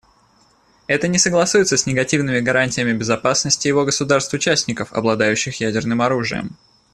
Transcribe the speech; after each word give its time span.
Это 0.87 1.07
не 1.07 1.19
согласуется 1.19 1.77
с 1.77 1.85
негативными 1.85 2.39
гарантиями 2.39 2.91
безопасности 2.97 3.67
его 3.67 3.85
государств-участников, 3.85 4.91
обладающих 4.93 5.59
ядерным 5.59 6.01
оружием. 6.01 6.57